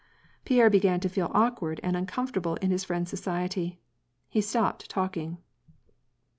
[0.45, 3.79] Pierre began to feel awkward and uncomfoi table in his friend's society.
[4.29, 5.37] He stopped talking.